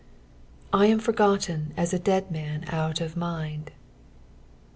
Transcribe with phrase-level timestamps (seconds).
[0.73, 3.69] "i am foryaUen a» a dead man out of mind."